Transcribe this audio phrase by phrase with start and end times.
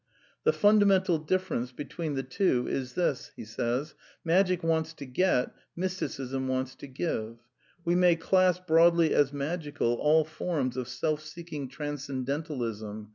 [0.45, 3.31] "The fundamental difference between the two is this:
[4.25, 6.95] magic ^^'' wants to get, mysticism wants to ^ve
[7.85, 13.09] —.••We may class broadly as magical all forms of self seeking transcendentalism.